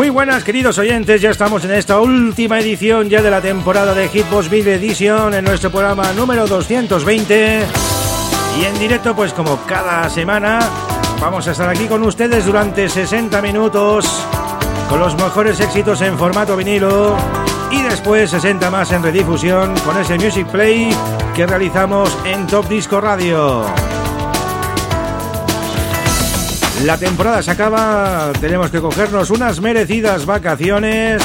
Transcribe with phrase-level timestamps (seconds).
[0.00, 4.08] Muy buenas queridos oyentes, ya estamos en esta última edición ya de la temporada de
[4.08, 7.60] Hitbox Video Edition en nuestro programa número 220
[8.58, 10.58] y en directo pues como cada semana
[11.20, 14.06] vamos a estar aquí con ustedes durante 60 minutos
[14.88, 17.14] con los mejores éxitos en formato vinilo
[17.70, 20.96] y después 60 más en redifusión con ese Music Play
[21.36, 23.66] que realizamos en Top Disco Radio.
[26.84, 31.22] La temporada se acaba, tenemos que cogernos unas merecidas vacaciones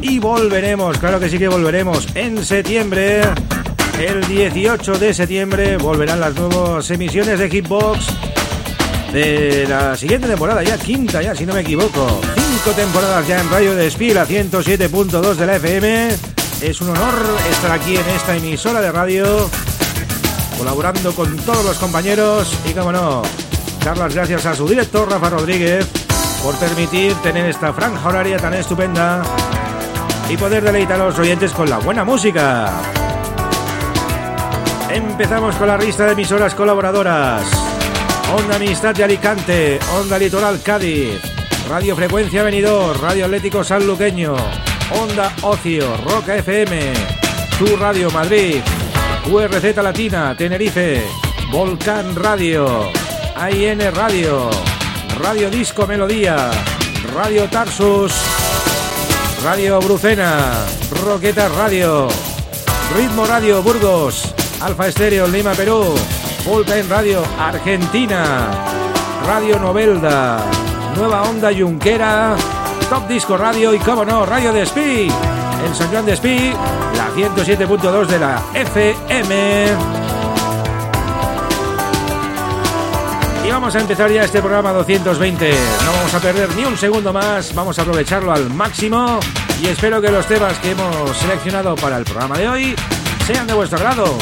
[0.00, 3.22] y volveremos, claro que sí que volveremos en septiembre.
[4.00, 8.06] El 18 de septiembre volverán las nuevas emisiones de Hitbox
[9.12, 12.20] de la siguiente temporada, ya quinta ya si no me equivoco.
[12.34, 16.08] Cinco temporadas ya en Radio de a 107.2 de la FM.
[16.60, 17.14] Es un honor
[17.52, 19.48] estar aquí en esta emisora de radio,
[20.58, 23.22] colaborando con todos los compañeros y, como no,
[23.84, 25.86] dar las gracias a su director Rafa Rodríguez
[26.42, 29.22] por permitir tener esta franja horaria tan estupenda
[30.28, 32.70] y poder deleitar a los oyentes con la buena música.
[34.90, 37.42] Empezamos con la lista de emisoras colaboradoras.
[38.36, 41.20] Onda Amistad de Alicante, Onda Litoral Cádiz,
[41.68, 44.36] Radio Frecuencia Venidor, Radio Atlético Sanluqueño,
[45.00, 46.92] Onda Ocio, Roca FM,
[47.58, 48.60] Tu Radio Madrid,
[49.24, 51.02] QRZ Latina, Tenerife,
[51.50, 52.92] Volcán Radio,
[53.36, 54.50] AIN Radio,
[55.18, 56.50] Radio Disco Melodía,
[57.14, 58.12] Radio Tarsus,
[59.42, 60.64] Radio Brucena,
[61.04, 62.08] Roqueta Radio,
[62.96, 65.94] Ritmo Radio Burgos, Alfa Estéreo Lima Perú,
[66.64, 68.50] Time Radio Argentina,
[69.26, 70.44] Radio Novelda,
[70.96, 72.36] Nueva Onda Yunquera,
[72.90, 75.08] Top Disco Radio y, como no, Radio Despí,
[75.66, 76.52] en San Juan Despí,
[76.96, 80.01] la 107.2 de la FM.
[83.62, 85.54] Vamos a empezar ya este programa 220.
[85.84, 89.20] No vamos a perder ni un segundo más, vamos a aprovecharlo al máximo
[89.62, 92.74] y espero que los temas que hemos seleccionado para el programa de hoy
[93.24, 94.18] sean de vuestro agrado.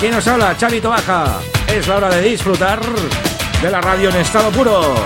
[0.00, 0.58] ¿Quién nos habla?
[0.58, 1.38] Chavito Baja.
[1.68, 2.80] Es la hora de disfrutar
[3.62, 4.96] de la radio en estado puro.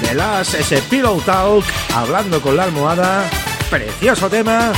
[0.00, 3.28] de las ese Pillow Talk, hablando con la almohada,
[3.70, 4.72] precioso tema.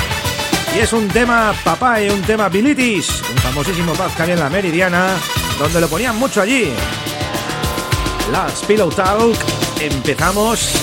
[0.74, 5.16] Y es un tema papá y un tema bilitis, un famosísimo había en la Meridiana,
[5.58, 6.72] donde lo ponían mucho allí.
[8.30, 9.36] Las Pillow Talk,
[9.80, 10.74] empezamos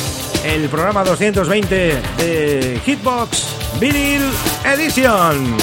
[0.44, 3.46] el programa 220 de Hitbox
[3.80, 4.32] Vinyl
[4.66, 5.58] Edition.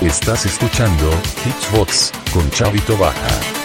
[0.00, 1.10] Estás escuchando
[1.42, 3.63] Hitbox con Chavito Baja.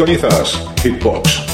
[0.00, 1.49] Sintonizas Hitbox.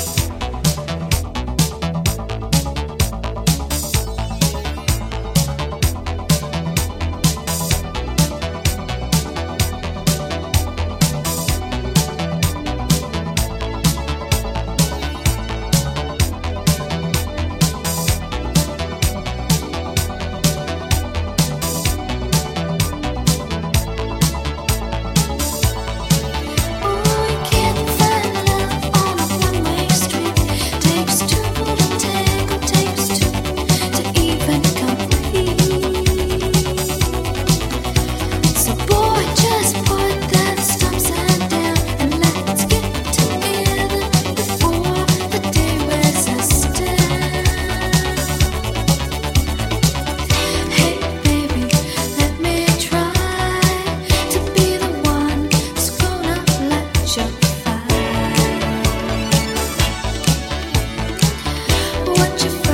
[62.16, 62.65] Que no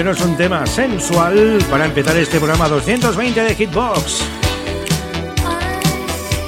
[0.00, 4.22] es un tema sensual para empezar este programa 220 de Hitbox.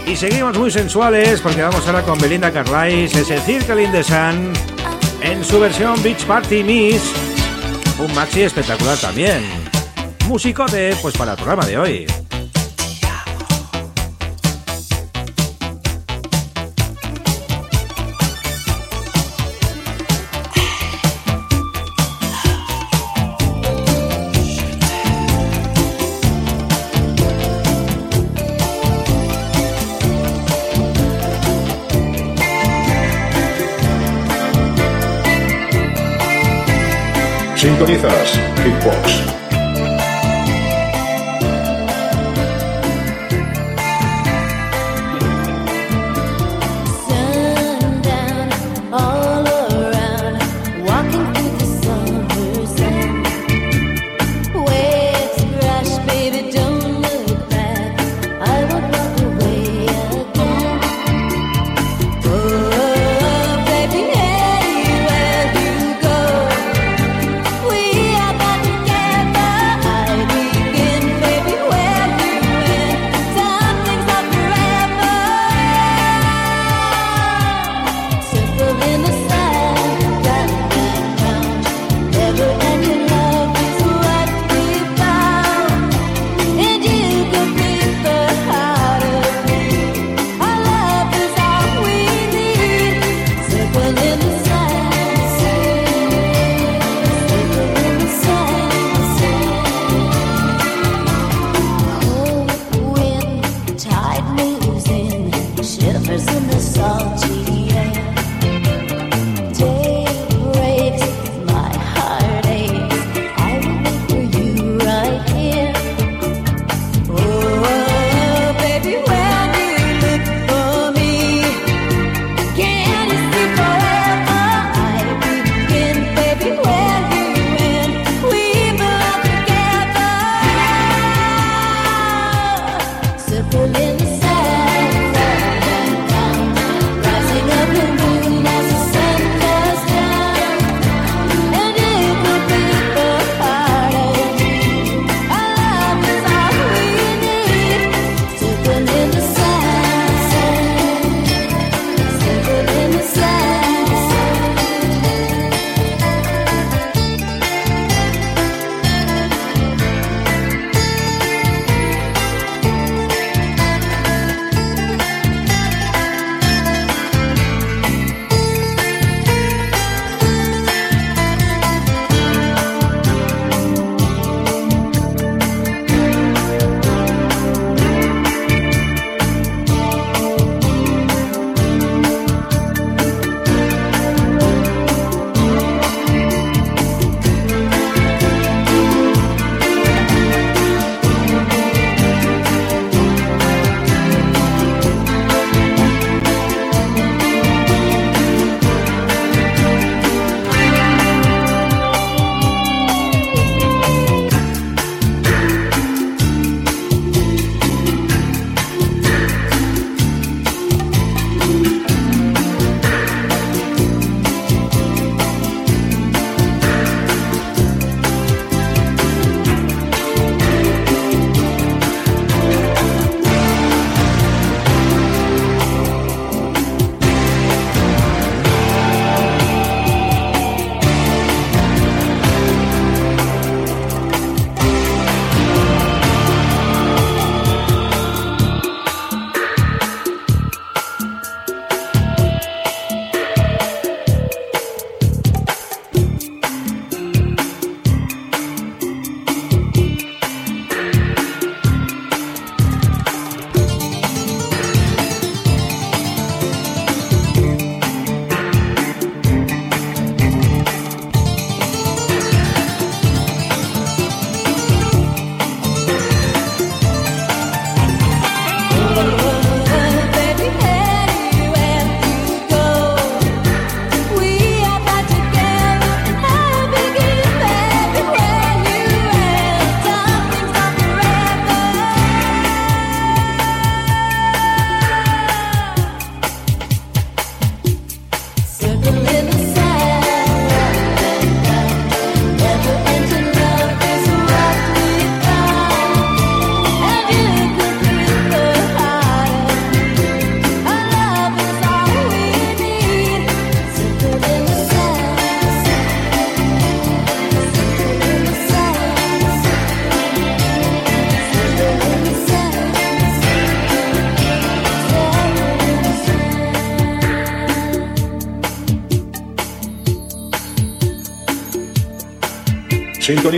[0.07, 4.53] Y seguimos muy sensuales porque vamos ahora con Belinda Carlisle, ese Circle in the Sun,
[5.21, 7.03] en su versión Beach Party Miss.
[7.99, 9.43] Un maxi espectacular también.
[10.27, 12.24] Musicote, pues para el programa de hoy.
[37.75, 39.24] Sintonizas Hitbox.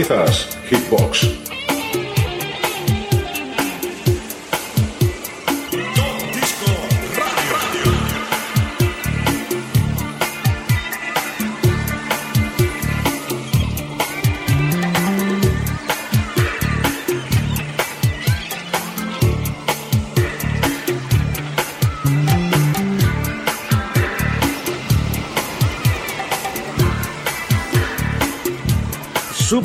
[0.03, 0.56] 21st.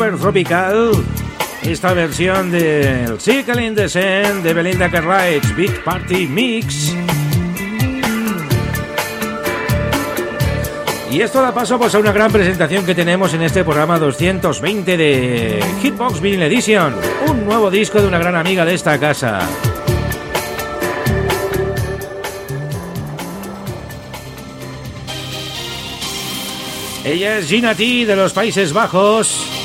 [0.01, 0.91] Super tropical.
[1.62, 6.96] Esta versión del Circle in the Sand de Belinda Cartwright's Big Party Mix.
[11.12, 14.98] Y esto da paso pues, a una gran presentación que tenemos en este programa 220
[14.98, 16.96] de Hitbox Vinyl Edition,
[17.27, 19.48] un nuevo disco de una gran amiga de esta casa.
[27.05, 29.61] Ella es Gina T de los Países Bajos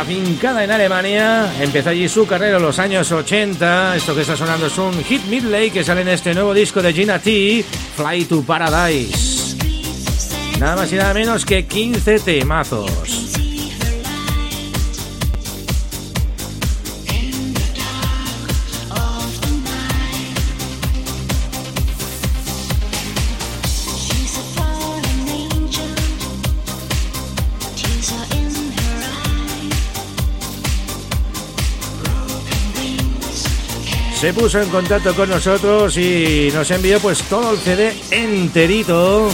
[0.00, 1.52] afincada en Alemania.
[1.60, 3.96] Empezó allí su carrera en los años 80.
[3.96, 6.92] Esto que está sonando es un hit midley que sale en este nuevo disco de
[6.92, 7.64] Gina T,
[7.96, 9.56] Fly to Paradise.
[10.58, 13.19] Nada más y nada menos que 15 temazos.
[34.20, 39.30] Se puso en contacto con nosotros y nos envió pues todo el CD enterito.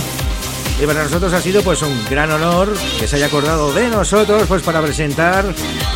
[0.80, 4.44] Y para nosotros ha sido pues un gran honor que se haya acordado de nosotros
[4.46, 5.44] pues para presentar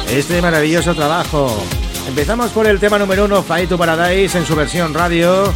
[0.08, 1.62] este maravilloso trabajo.
[2.08, 5.54] Empezamos por el tema número uno, Fly to Paradise en su versión radio.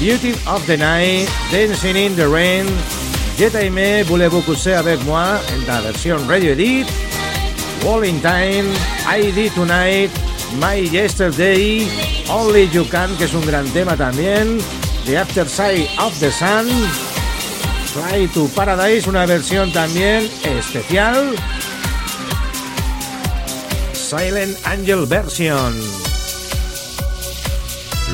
[0.00, 2.66] Beauty of the Night, Dancing in the Rain,
[3.36, 6.86] Je t'aime, voulez-vous coucher avec moi en la versión radio edit.
[7.84, 8.68] Wall in Time,
[9.08, 10.10] ID Tonight,
[10.56, 11.86] My Yesterday,
[12.28, 14.58] Only You Can, que es un gran tema también,
[15.04, 16.66] The After Side of the Sun,
[17.92, 21.34] Fly to Paradise, una versión también especial,
[23.92, 25.74] Silent Angel Version.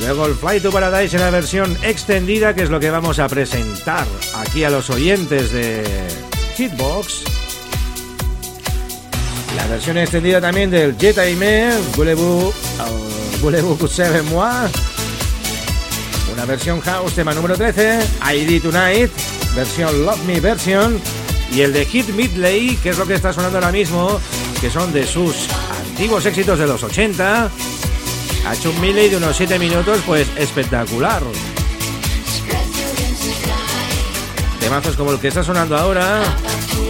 [0.00, 3.28] Luego el Fly to Paradise en la versión extendida, que es lo que vamos a
[3.28, 5.84] presentar aquí a los oyentes de
[6.56, 7.43] Hitbox.
[9.74, 12.54] Versión extendida también del Jet Aime, Voulez-vous
[13.76, 14.70] coucher moi?
[16.32, 17.98] Una versión house, tema número 13,
[18.36, 19.10] ID Tonight,
[19.56, 21.00] versión Love Me version.
[21.52, 24.20] Y el de Hit Midley, que es lo que está sonando ahora mismo,
[24.60, 25.48] que son de sus
[25.88, 27.50] antiguos éxitos de los 80.
[28.46, 31.20] Ha hecho un midley de unos 7 minutos, pues espectacular.
[34.60, 36.22] Temazos como el que está sonando ahora,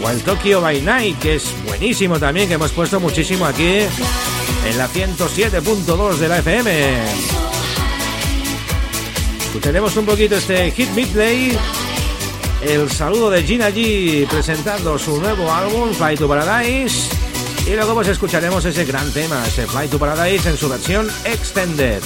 [0.04, 3.78] o el Tokyo by Night, que es buenísimo también, que hemos puesto muchísimo aquí
[4.66, 7.04] en la 107.2 de la FM.
[9.46, 11.56] Escucharemos un poquito este Hit Midley,
[12.62, 17.08] el saludo de Gina G presentando su nuevo álbum Fly to Paradise
[17.66, 22.02] y luego pues escucharemos ese gran tema, ese Fly to Paradise en su versión extended.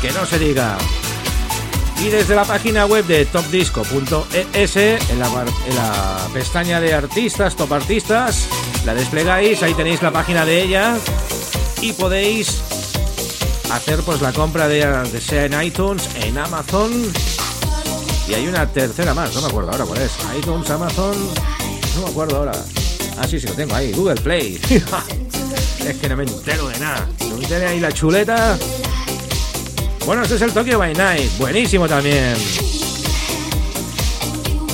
[0.00, 0.78] Que no se diga.
[2.04, 5.26] Y desde la página web de topdisco.es, en la,
[5.66, 8.46] en la pestaña de artistas, top artistas,
[8.84, 10.98] la desplegáis, ahí tenéis la página de ella
[11.80, 12.60] y podéis
[13.72, 17.10] hacer pues la compra de, de sea en iTunes, en Amazon
[18.28, 20.12] y hay una tercera más, no me acuerdo ahora cuál es.
[20.38, 21.16] iTunes, Amazon,
[21.94, 22.52] no me acuerdo ahora.
[23.18, 24.60] Ah, sí, sí, lo tengo ahí, Google Play.
[25.86, 27.08] es que no me entero de nada.
[27.30, 28.58] No me ahí la chuleta.
[30.06, 32.34] Bueno, este es el Tokyo by Night, buenísimo también.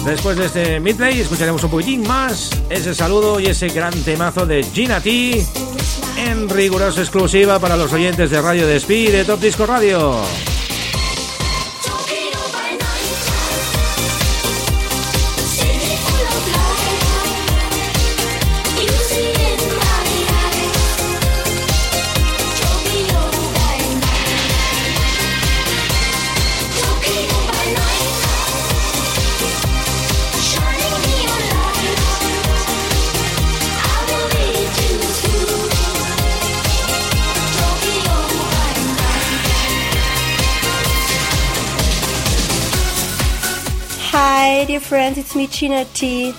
[0.04, 4.64] Después de este midplay escucharemos un poquitín más ese saludo y ese gran temazo de
[4.64, 5.46] Gina T
[6.16, 10.20] en rigurosa exclusiva para los oyentes de Radio Despí de Top Disco Radio.
[44.12, 46.34] Hi, dear friends, it's me, China T,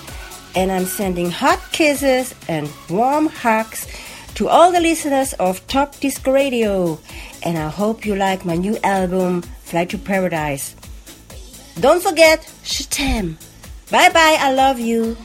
[0.56, 3.88] and I'm sending hot kisses and warm hugs
[4.36, 7.00] to all the listeners of Top Disc Radio,
[7.44, 10.76] and I hope you like my new album, Fly to Paradise.
[11.80, 13.38] Don't forget, Shatem.
[13.90, 15.16] Bye bye, I love you.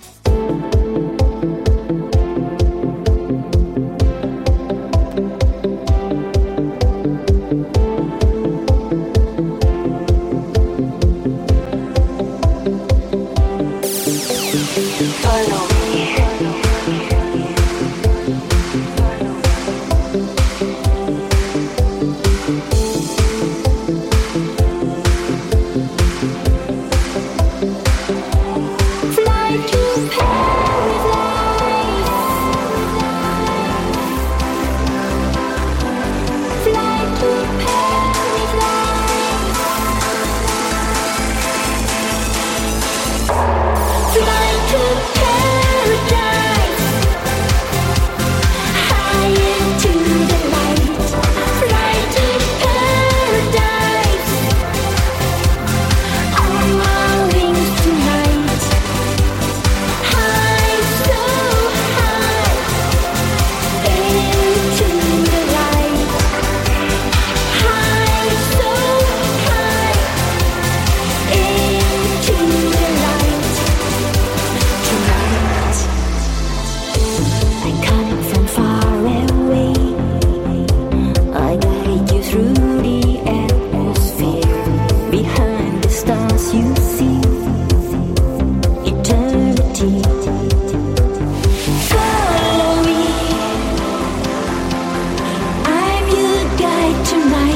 [97.09, 97.56] tonight.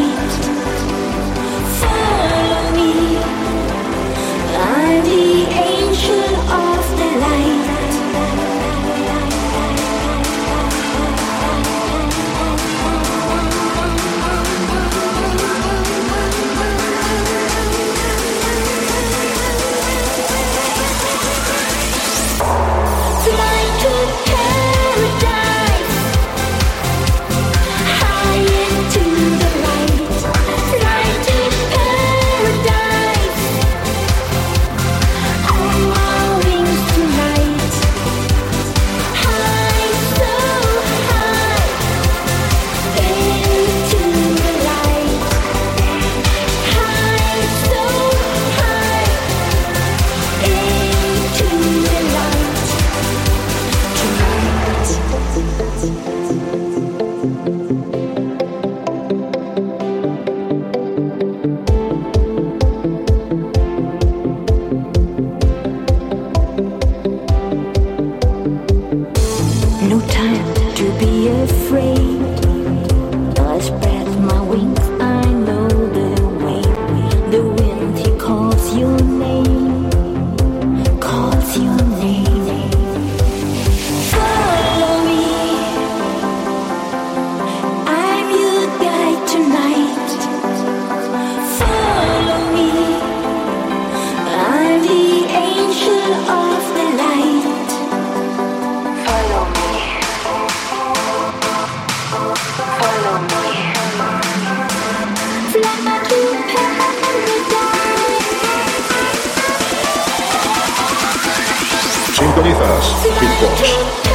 [112.41, 112.85] sintonizas
[113.19, 114.10] Filcos.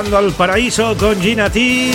[0.00, 1.92] Al paraíso con Gina T.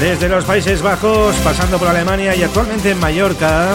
[0.00, 3.68] Desde los Países Bajos, pasando por Alemania y actualmente en Mallorca.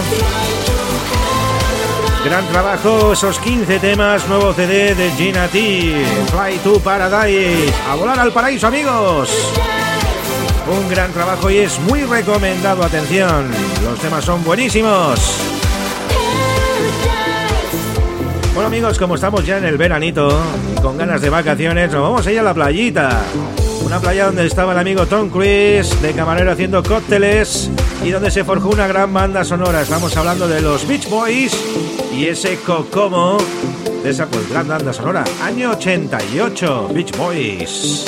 [2.25, 6.03] Gran trabajo, esos 15 temas, nuevo CD de Gina T.
[6.31, 7.71] Fly to Paradise.
[7.87, 9.29] A volar al paraíso, amigos.
[10.67, 13.51] Un gran trabajo y es muy recomendado, atención.
[13.83, 15.19] Los temas son buenísimos.
[18.55, 20.41] Bueno amigos, como estamos ya en el veranito
[20.83, 23.21] con ganas de vacaciones, nos vamos a ir a la playita.
[23.85, 27.71] Una playa donde estaba el amigo Tom Cruise de camarero haciendo cócteles
[28.03, 29.81] y donde se forjó una gran banda sonora.
[29.81, 31.55] Estamos hablando de los Beach Boys
[32.13, 33.37] y ese Cocomo
[34.03, 35.23] de esa pues gran banda sonora.
[35.41, 38.03] Año 88, Beach Boys.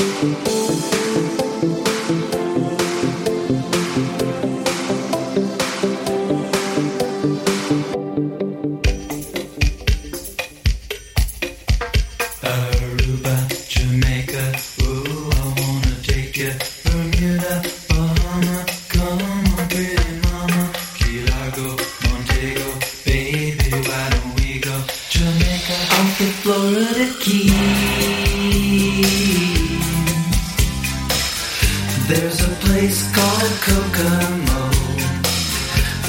[24.56, 24.84] we go.
[25.10, 27.52] Jamaica, off the Florida Keys.
[32.08, 34.63] There's a place called Kokomo.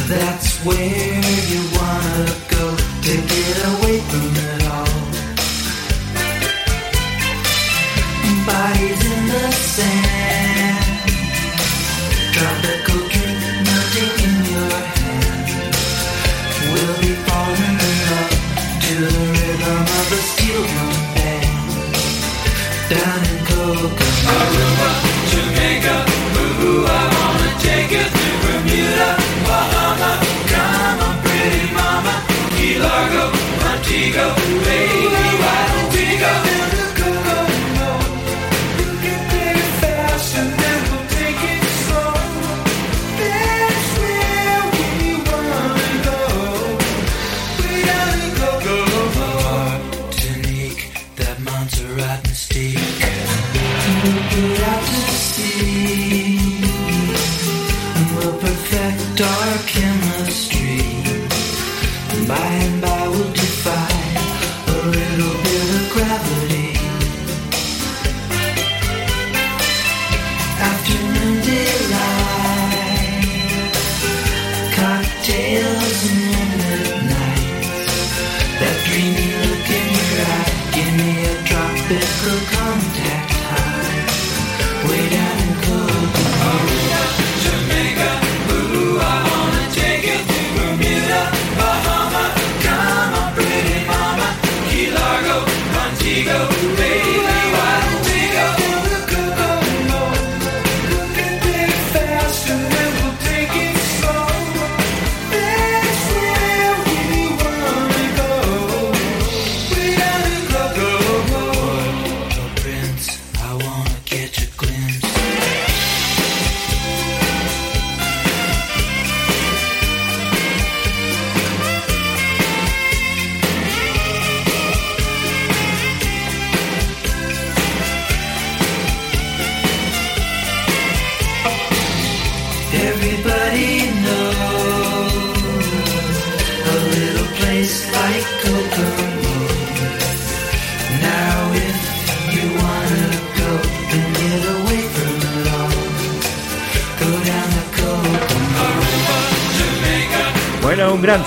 [0.09, 1.26] That's where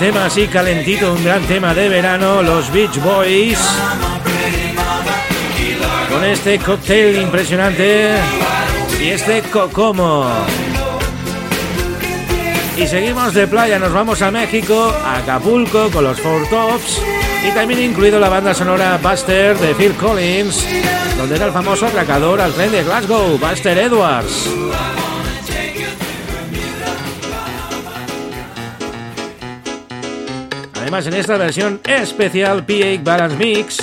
[0.00, 3.58] tema así calentito, un gran tema de verano, los Beach Boys.
[6.10, 8.12] Con este cóctel impresionante
[8.98, 10.26] y este cocomo.
[12.78, 17.02] Y seguimos de playa, nos vamos a México, a Acapulco con los Four Tops
[17.46, 20.66] y también incluido la banda sonora Buster de Phil Collins,
[21.18, 24.48] donde era el famoso atracador al tren de Glasgow, Buster Edwards.
[31.06, 33.78] En esta versión especial PA Balance Mix,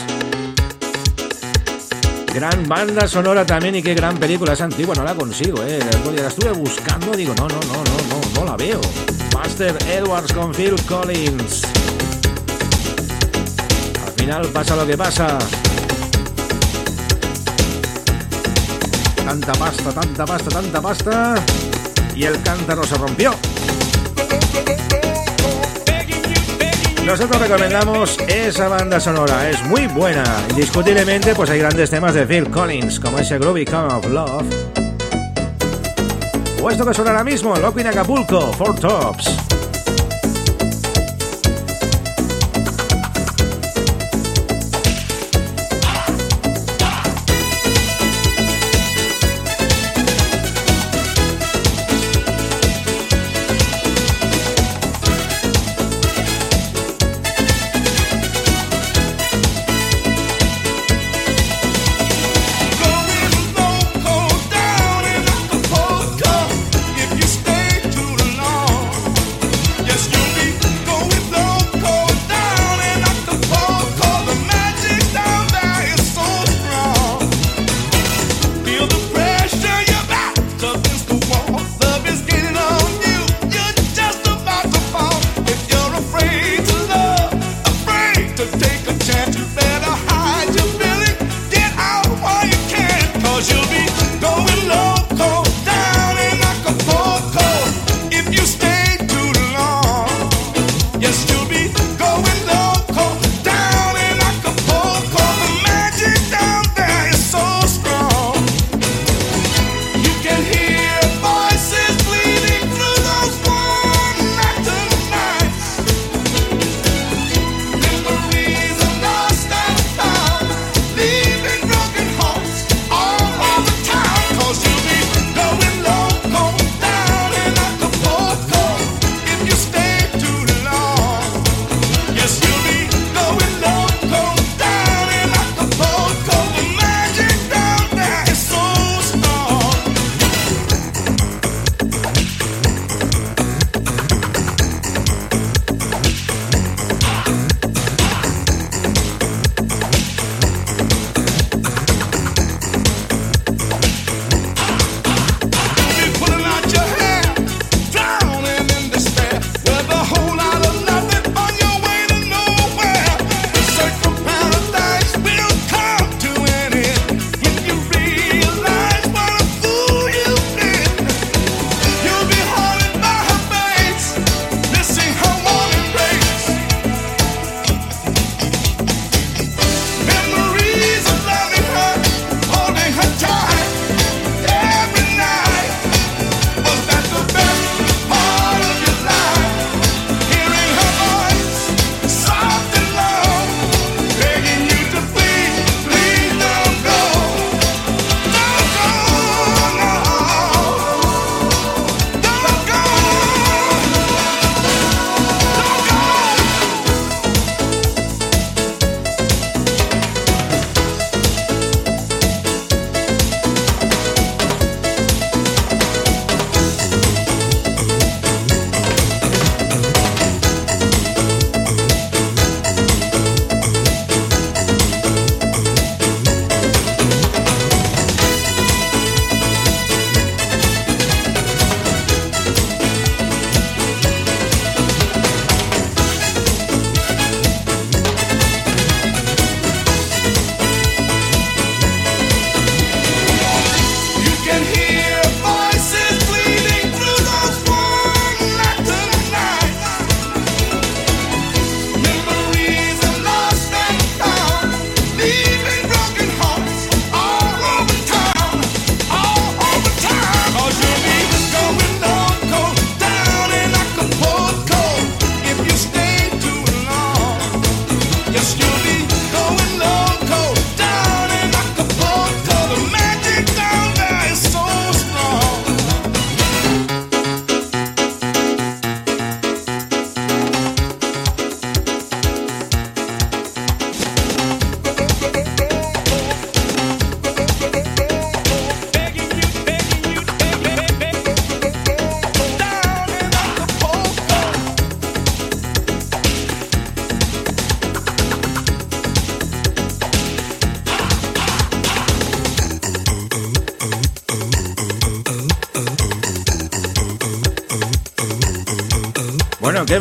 [2.32, 5.80] gran banda sonora también y qué gran película es antigua, no la consigo, eh.
[6.16, 8.80] La estuve buscando, digo, no, no, no, no, no, no la veo.
[9.32, 11.64] Buster Edwards con Phil Collins.
[14.06, 15.40] Al final pasa lo que pasa.
[19.26, 21.36] Tanta pasta, tanta pasta, tanta pasta.
[22.16, 23.34] Y el cántaro se rompió.
[27.08, 30.26] Nosotros recomendamos esa banda sonora, es muy buena.
[30.50, 34.46] Indiscutiblemente, pues hay grandes temas de Phil Collins, como ese Groovy Come of Love.
[36.62, 39.57] O esto que suena ahora mismo, Loco in Acapulco, Four Tops.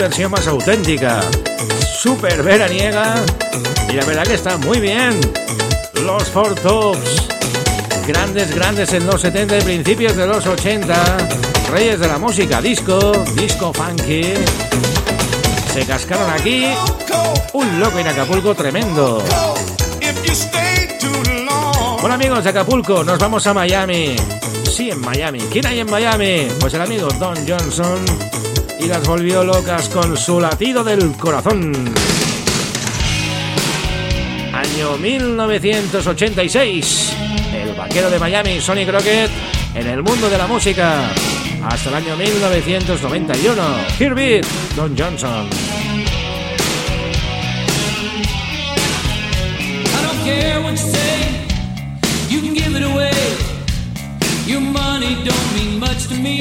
[0.09, 1.21] Versión más auténtica.
[1.99, 3.25] Súper veraniega.
[3.88, 5.19] Y la verdad que está muy bien.
[6.05, 7.27] Los Four Tops.
[8.07, 10.95] Grandes, grandes en los 70 y principios de los 80.
[11.73, 14.35] Reyes de la música disco, disco funky.
[15.75, 16.66] Se cascaron aquí
[17.53, 19.25] un loco en Acapulco tremendo.
[22.01, 24.14] Hola amigos de Acapulco, nos vamos a Miami.
[24.71, 25.40] Sí, en Miami.
[25.51, 26.47] ¿Quién hay en Miami?
[26.61, 28.36] Pues el amigo Don Johnson.
[28.78, 31.72] Y las volvió locas con su latido del corazón.
[34.52, 37.12] Año 1986.
[37.54, 39.30] El vaquero de Miami, Sonny Crockett,
[39.74, 41.10] en el mundo de la música.
[41.64, 43.62] Hasta el año 1991.
[43.98, 44.40] Herbie
[44.76, 45.48] Don Johnson.
[50.26, 51.46] Care what you say.
[52.28, 53.12] You can give it away.
[54.44, 56.40] Your money don't mean much to me.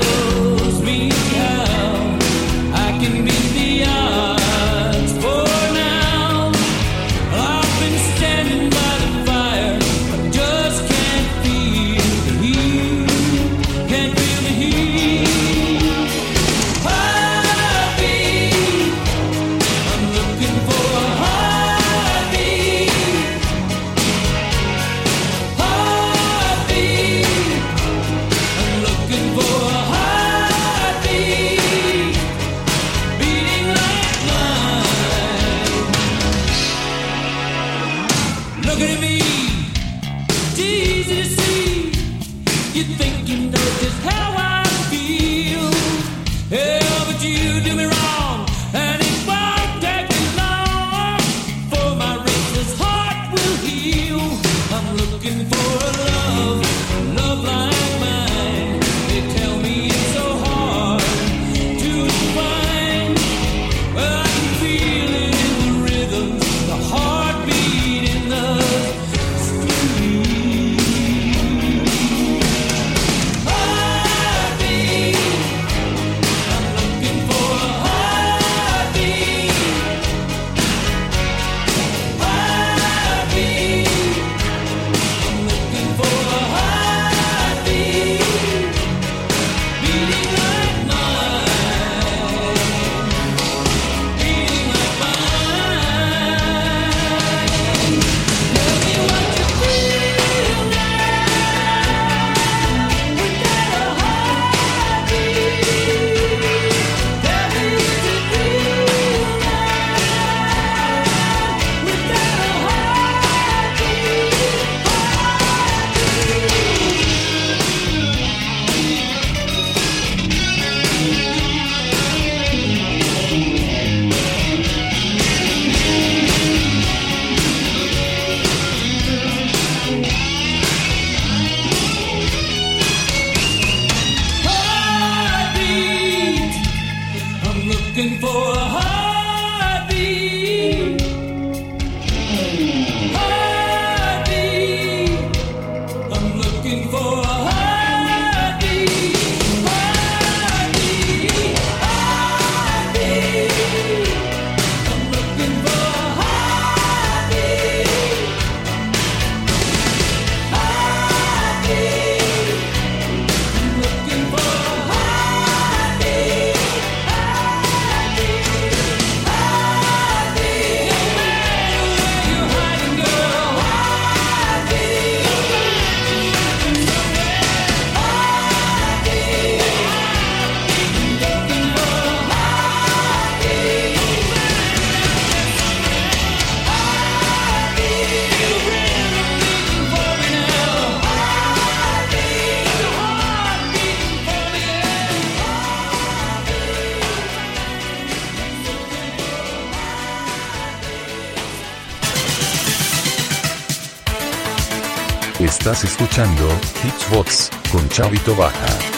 [206.11, 206.49] escuchando
[206.83, 208.90] Hitchbox con Chavito Baja.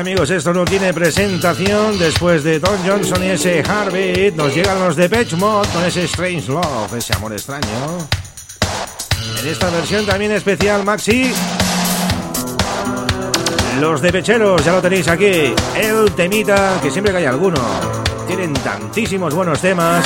[0.00, 1.98] Amigos, esto no tiene presentación.
[1.98, 6.50] Después de Don Johnson y ese Heartbeat, nos llegan los de Mod con ese Strange
[6.50, 7.68] Love, ese amor extraño.
[9.40, 11.32] En esta versión también especial, Maxi.
[13.78, 15.54] Los de Pecheros, ya lo tenéis aquí.
[15.76, 17.60] El temita, que siempre que hay alguno.
[18.26, 20.04] Tienen tantísimos buenos temas.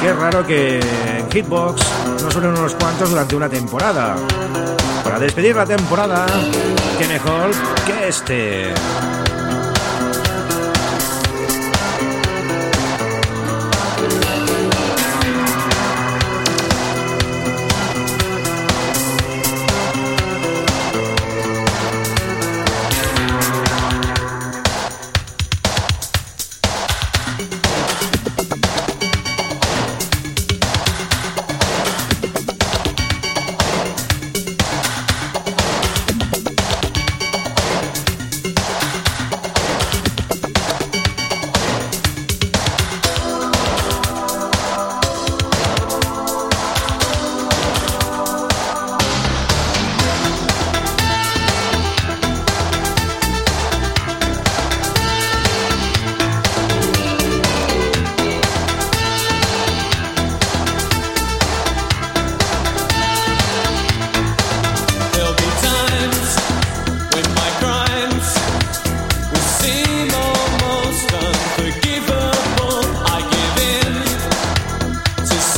[0.00, 1.82] Qué raro que en Hitbox
[2.22, 4.16] no suenen unos cuantos durante una temporada.
[5.04, 6.26] Para despedir la temporada,
[6.98, 7.50] qué mejor
[7.86, 8.74] que este.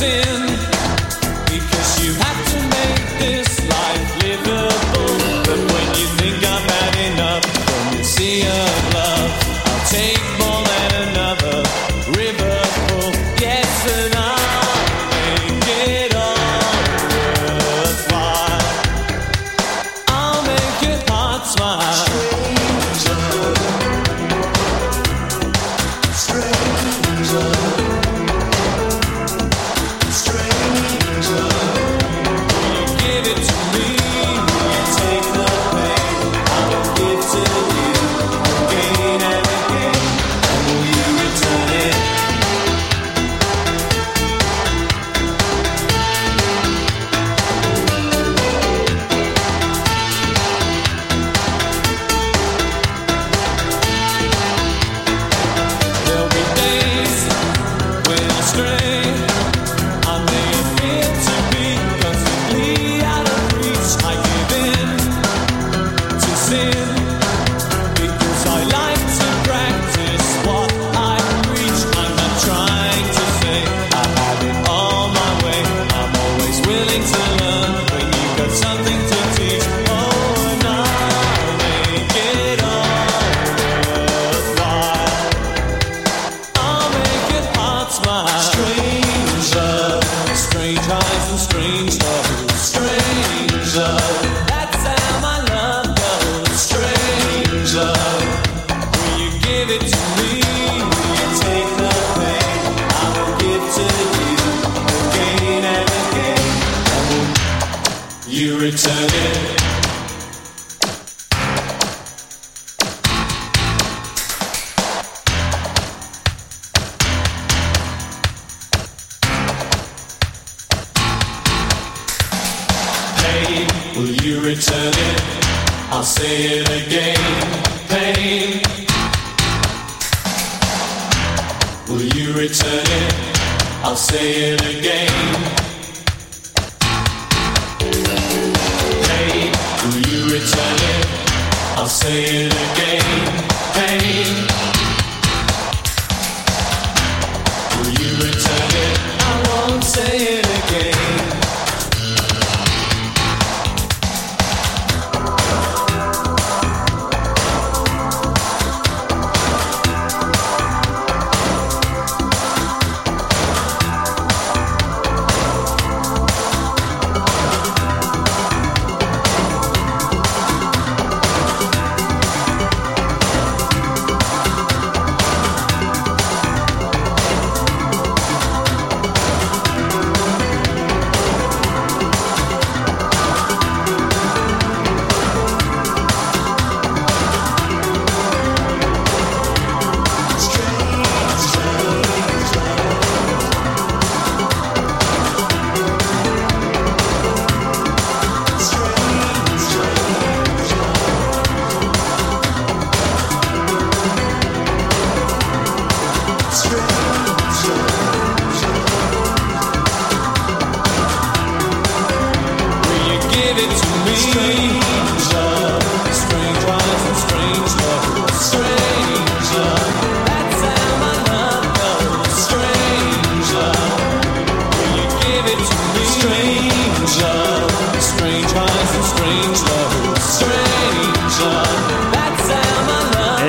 [0.03, 0.50] in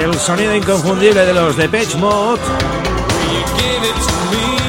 [0.00, 2.40] El sonido inconfundible de los Depeche Mode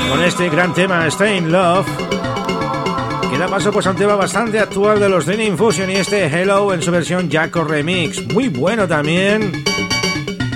[0.10, 1.88] con este gran tema Stay in Love
[3.32, 6.26] que da paso pues a un tema bastante actual de los Dream Infusion y este
[6.26, 9.64] Hello en su versión Jaco Remix muy bueno también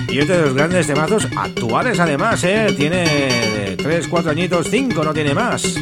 [0.09, 2.73] y otro de los grandes temazos actuales además, ¿eh?
[2.77, 5.75] Tiene 3, 4 añitos, 5, no tiene más.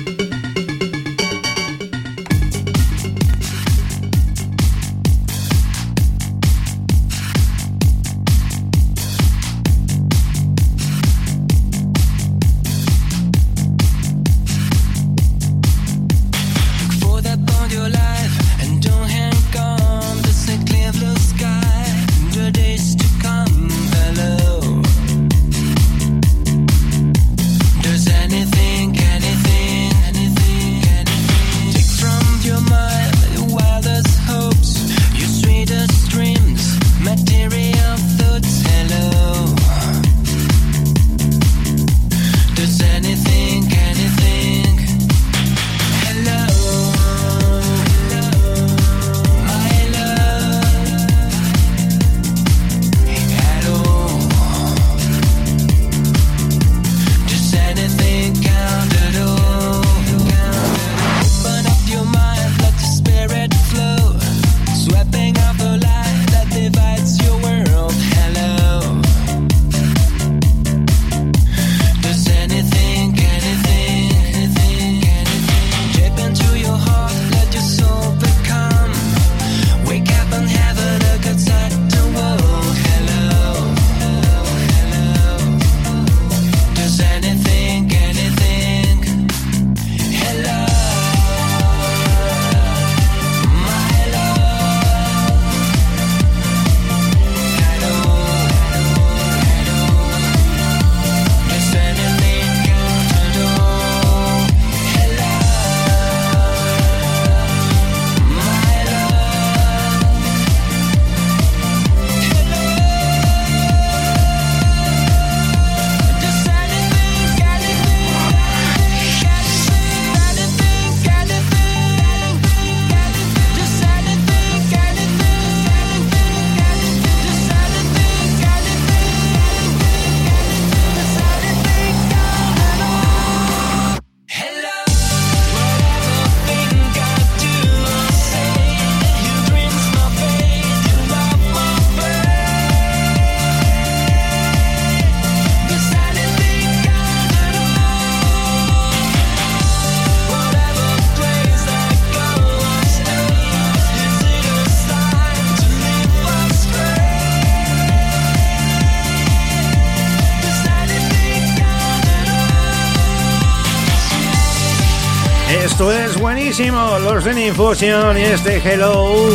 [166.99, 169.29] Los de Infusion y este Hello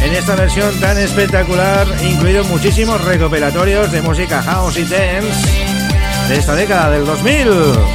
[0.00, 5.66] en esta versión tan espectacular, incluidos muchísimos recopilatorios de música house y dance
[6.28, 7.93] de esta década del 2000.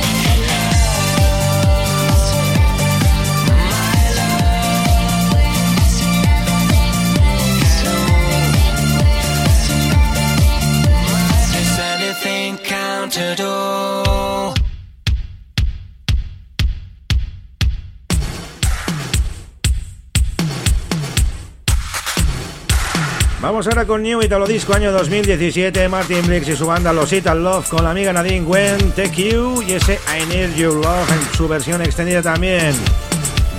[23.42, 25.88] Vamos ahora con New Italo Disco año 2017.
[25.88, 29.62] Martin Briggs y su banda Los Ital Love con la amiga Nadine Gwen, Take You
[29.62, 32.76] y ese I Need Your Love en su versión extendida también.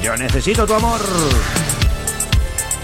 [0.03, 1.01] Yo necesito tu amor.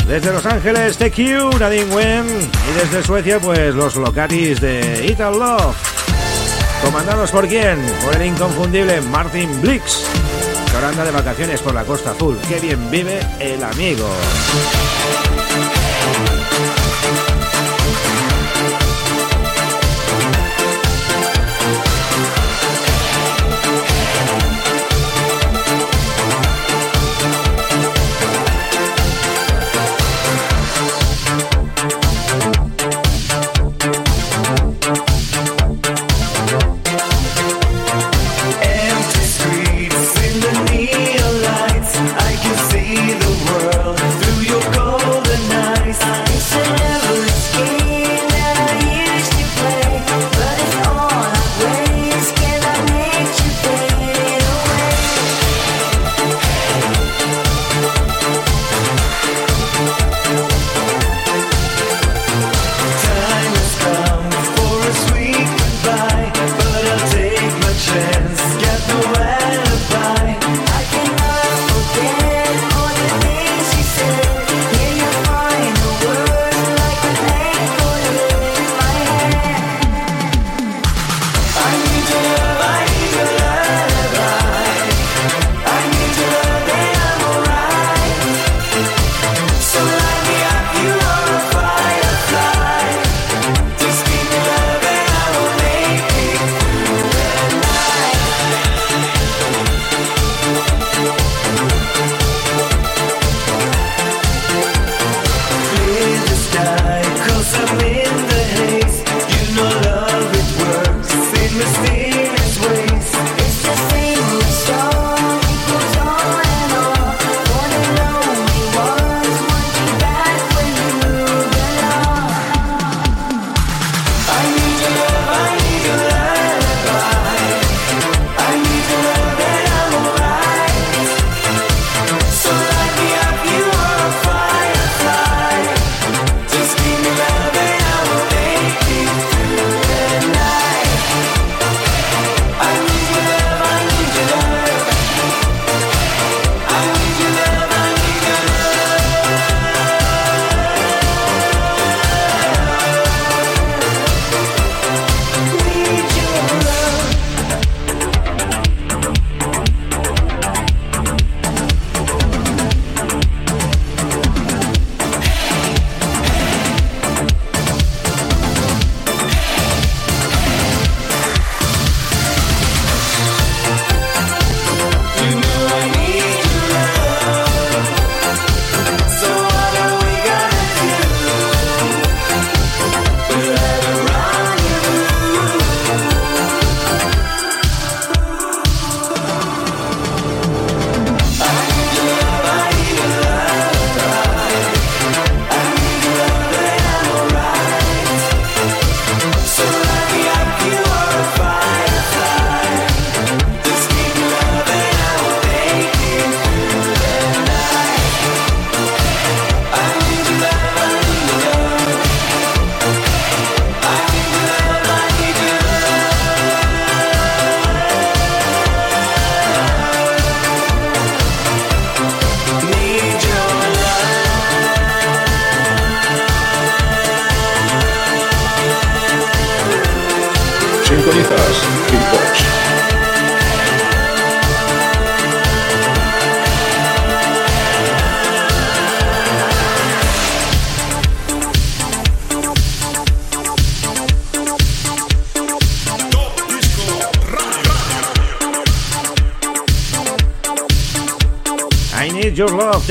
[0.09, 2.24] Desde Los Ángeles, Take You, Nadine Gwen.
[2.26, 5.76] Y desde Suecia, pues los Locatis de Ital Love.
[6.82, 7.78] ¿Comandados por quién?
[8.05, 10.07] Por el inconfundible Martin Blix.
[10.70, 12.38] Que ahora anda de vacaciones por la Costa Azul.
[12.49, 14.09] Qué bien vive el amigo.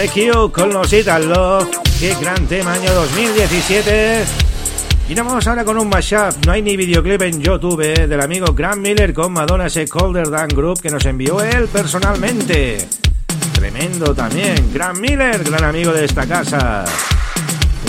[0.05, 1.67] The Q con los Ital Love.
[1.99, 4.23] Qué gran tema, año 2017.
[5.09, 6.45] Y nos vamos ahora con un mashup.
[6.45, 10.29] No hay ni videoclip en YouTube eh, del amigo Grant Miller con Madonna ese Colder
[10.29, 12.87] Dan Group que nos envió él personalmente.
[13.53, 14.71] Tremendo también.
[14.71, 16.85] Grant Miller, gran amigo de esta casa.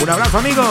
[0.01, 0.63] Un abrazo, amigo.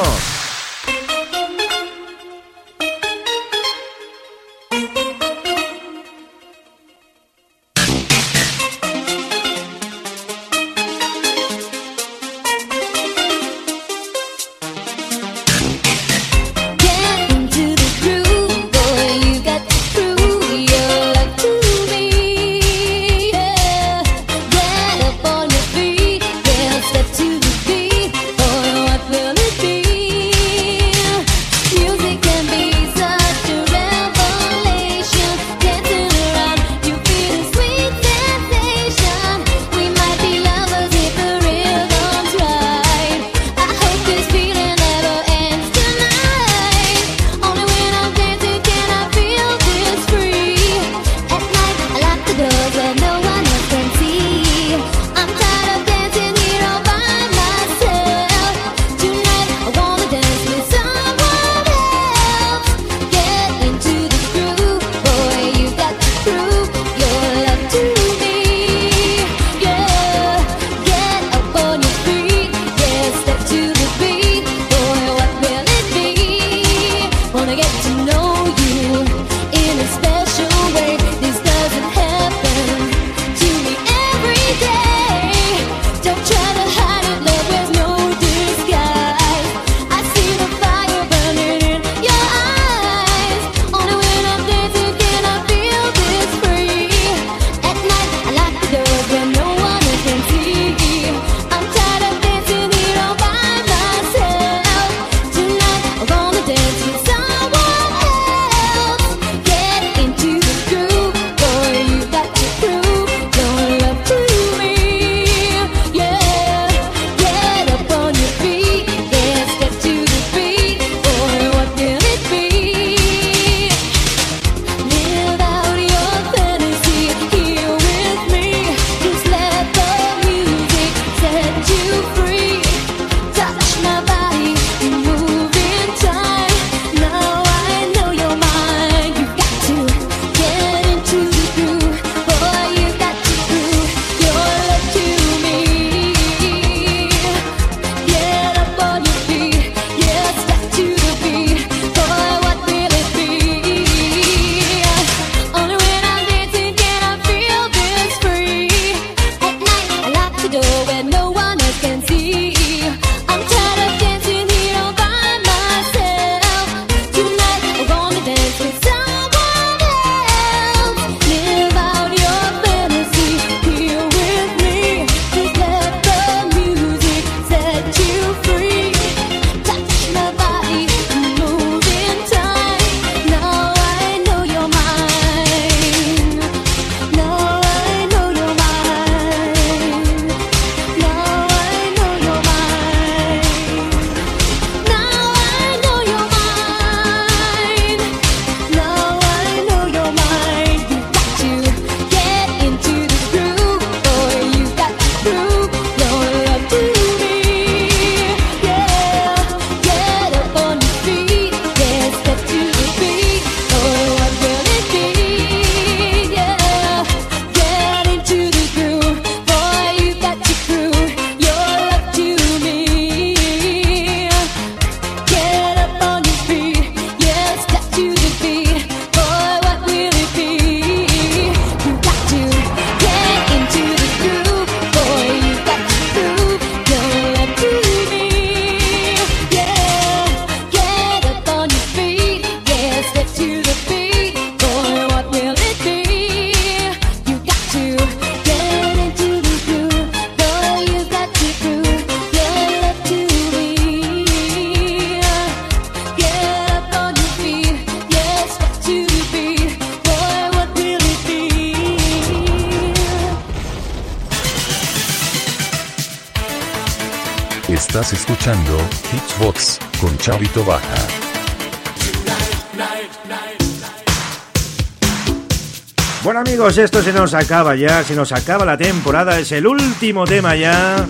[276.23, 280.25] Bueno amigos, esto se nos acaba ya, se nos acaba la temporada, es el último
[280.25, 281.07] tema ya.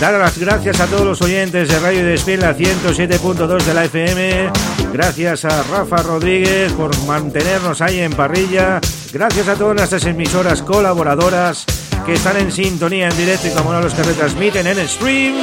[0.00, 4.50] Dar las gracias a todos los oyentes de Radio Despiel, la 107.2 de la FM.
[4.92, 8.78] Gracias a Rafa Rodríguez por mantenernos ahí en parrilla.
[9.10, 11.64] Gracias a todas nuestras emisoras colaboradoras
[12.04, 15.34] que están en sintonía en directo y como no los que retransmiten en stream.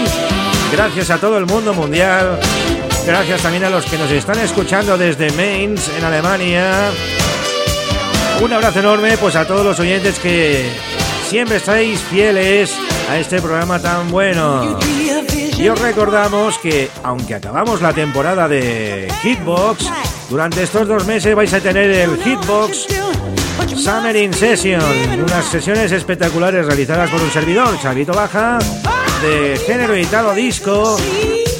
[0.71, 2.39] Gracias a todo el mundo mundial.
[3.05, 6.89] Gracias también a los que nos están escuchando desde Mainz, en Alemania.
[8.41, 10.69] Un abrazo enorme pues a todos los oyentes que
[11.27, 12.73] siempre estáis fieles
[13.09, 14.79] a este programa tan bueno.
[15.57, 19.85] Y os recordamos que aunque acabamos la temporada de Hitbox,
[20.29, 22.87] durante estos dos meses vais a tener el Hitbox
[23.75, 24.81] Summer in Session,
[25.21, 28.59] unas sesiones espectaculares realizadas por un servidor, Chavito Baja,
[29.21, 30.97] de género editado disco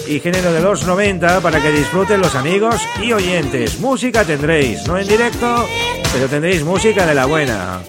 [0.08, 3.80] y género de los 90 para que disfruten los amigos y oyentes.
[3.80, 5.68] Música tendréis, no en directo,
[6.14, 7.82] pero tendréis música de la buena.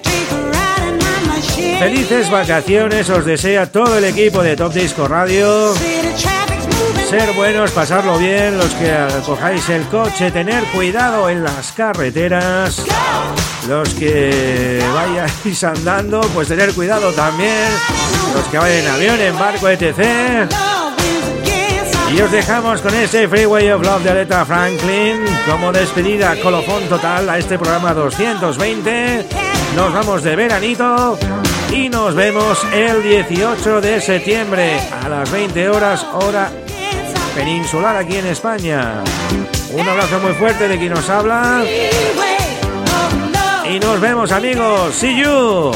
[1.78, 5.74] Felices vacaciones os desea todo el equipo de Top Disco Radio.
[7.08, 8.92] Ser buenos, pasarlo bien, los que
[9.26, 12.84] cojáis el coche, tener cuidado en las carreteras.
[13.68, 17.68] Los que vayáis andando, pues tener cuidado también.
[18.34, 20.48] Los que vayan en avión, en barco, etc.
[22.12, 27.28] Y os dejamos con este Freeway of Love de Aretha Franklin como despedida colofón total
[27.28, 29.26] a este programa 220.
[29.74, 31.18] Nos vamos de veranito
[31.72, 36.50] y nos vemos el 18 de septiembre a las 20 horas hora
[37.34, 39.02] peninsular aquí en España.
[39.72, 41.64] Un abrazo muy fuerte de quien nos habla
[43.68, 44.94] y nos vemos amigos.
[44.94, 45.72] See you.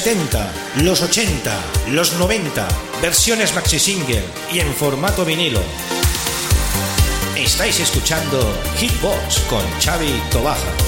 [0.00, 0.52] 70,
[0.84, 2.68] los 80, los 90,
[3.02, 4.22] versiones maxi single
[4.52, 5.60] y en formato vinilo.
[7.36, 8.38] Estáis escuchando
[8.78, 10.87] Hitbox con Xavi Tobaja.